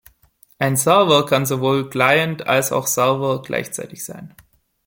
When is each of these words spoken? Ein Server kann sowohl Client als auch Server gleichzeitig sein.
Ein 0.57 0.77
Server 0.77 1.27
kann 1.27 1.45
sowohl 1.45 1.87
Client 1.91 2.47
als 2.47 2.71
auch 2.71 2.87
Server 2.87 3.39
gleichzeitig 3.43 4.03
sein. 4.03 4.33